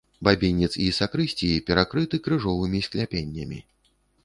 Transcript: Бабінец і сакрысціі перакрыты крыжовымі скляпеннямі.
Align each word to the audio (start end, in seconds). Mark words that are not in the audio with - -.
Бабінец 0.27 0.69
і 0.85 0.87
сакрысціі 0.99 1.61
перакрыты 1.67 2.21
крыжовымі 2.29 2.83
скляпеннямі. 2.89 3.63